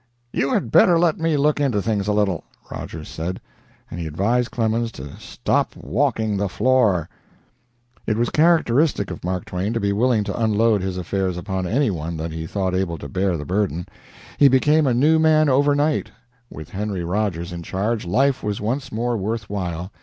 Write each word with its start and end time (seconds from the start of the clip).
"You 0.33 0.51
had 0.51 0.71
better 0.71 0.97
let 0.97 1.19
me 1.19 1.37
look 1.37 1.59
into 1.59 1.79
things 1.79 2.07
a 2.07 2.11
little," 2.11 2.43
Rogers 2.71 3.07
said, 3.07 3.39
and 3.91 3.99
he 3.99 4.07
advised 4.07 4.49
Clemens 4.49 4.91
to 4.93 5.15
"stop 5.19 5.75
walking 5.75 6.35
the 6.37 6.49
floor." 6.49 7.07
It 8.07 8.17
was 8.17 8.31
characteristic 8.31 9.11
of 9.11 9.23
Mark 9.23 9.45
Twain 9.45 9.73
to 9.73 9.79
be 9.79 9.93
willing 9.93 10.23
to 10.23 10.35
unload 10.35 10.81
his 10.81 10.97
affairs 10.97 11.37
upon 11.37 11.67
any 11.67 11.91
one 11.91 12.17
that 12.17 12.31
he 12.31 12.47
thought 12.47 12.73
able 12.73 12.97
to 12.97 13.07
bear 13.07 13.37
the 13.37 13.45
burden. 13.45 13.85
He 14.39 14.47
became 14.47 14.87
a 14.87 14.93
new 14.95 15.19
man 15.19 15.49
overnight. 15.49 16.09
With 16.49 16.71
Henry 16.71 17.03
Rogers 17.03 17.53
in 17.53 17.61
charge, 17.61 18.03
life 18.03 18.41
was 18.41 18.59
once 18.59 18.91
more 18.91 19.15
worth 19.17 19.51
while. 19.51 19.91